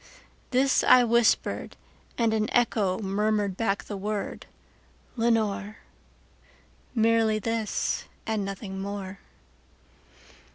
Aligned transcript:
This 0.49 0.83
I 0.83 1.03
whispered, 1.03 1.77
and 2.17 2.33
an 2.33 2.49
echo 2.53 2.97
murmured 3.03 3.55
back 3.55 3.83
the 3.83 3.95
word, 3.95 4.47
"Lenore:"Merely 5.15 5.77
this 7.37 8.05
and 8.25 8.43
nothing 8.43 8.81
more. 8.81 9.19